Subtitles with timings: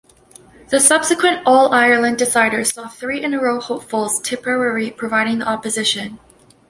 [0.69, 6.17] The subsequent All-Ireland decider saw three-in-a-row hopefuls Tipperary providing the opposition.